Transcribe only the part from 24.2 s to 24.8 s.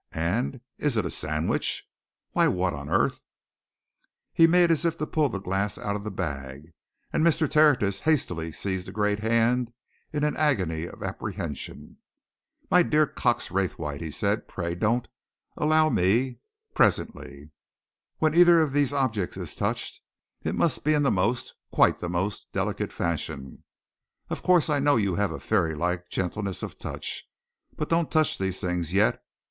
Of course, I